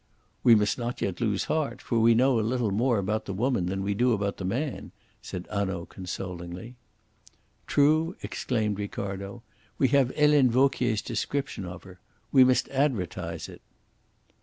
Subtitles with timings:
[0.41, 3.67] "We must not yet lose heart, for we know a little more about the woman
[3.67, 6.75] than we do about the man," said Hanaud consolingly.
[7.67, 9.43] "True," exclaimed Ricardo.
[9.77, 11.99] "We have Helene Vauquier's description of her.
[12.31, 13.61] We must advertise it."